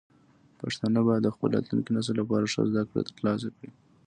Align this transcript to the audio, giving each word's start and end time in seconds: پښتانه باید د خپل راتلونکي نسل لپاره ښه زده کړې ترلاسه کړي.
پښتانه 0.61 0.99
باید 1.07 1.21
د 1.23 1.29
خپل 1.35 1.49
راتلونکي 1.57 1.91
نسل 1.97 2.15
لپاره 2.21 2.51
ښه 2.53 2.61
زده 2.71 2.83
کړې 2.89 3.01
ترلاسه 3.17 3.47
کړي. 3.55 3.69